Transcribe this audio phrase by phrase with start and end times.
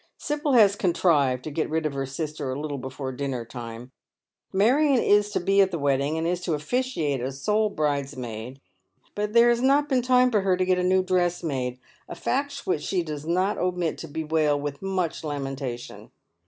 [0.17, 3.91] Sibyl has contrived to get rid of her sister a little before dinner time.
[4.51, 8.59] Marion is to be at the wedding, and is to ofliciato as sole bridesmaid,
[9.13, 11.77] but there has not been time for her to get a new dress made,
[12.09, 16.09] a fact which she does not omit to bewail with much lamentation.